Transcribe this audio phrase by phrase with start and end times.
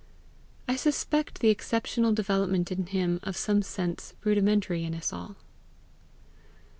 [0.67, 5.35] I suspect the exceptional development in him of some sense rudimentary in us all.